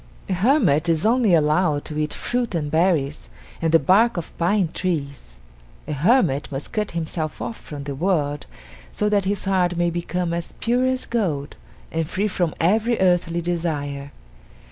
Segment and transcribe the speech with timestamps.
[0.29, 3.29] A hermit is only allowed to eat fruit and berries
[3.61, 5.35] and the bark of pine trees;
[5.87, 8.47] a hermit must cut himself off from the world
[8.91, 11.55] so that his heart may become as pure as gold
[11.91, 14.09] and free from every earthly desire.